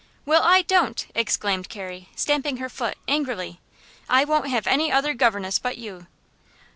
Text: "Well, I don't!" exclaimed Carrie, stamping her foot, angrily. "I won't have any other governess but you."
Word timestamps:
"Well, 0.25 0.41
I 0.43 0.63
don't!" 0.63 1.05
exclaimed 1.13 1.69
Carrie, 1.69 2.09
stamping 2.15 2.57
her 2.57 2.69
foot, 2.69 2.97
angrily. 3.07 3.59
"I 4.09 4.25
won't 4.25 4.47
have 4.47 4.65
any 4.65 4.91
other 4.91 5.13
governess 5.13 5.59
but 5.59 5.77
you." 5.77 6.07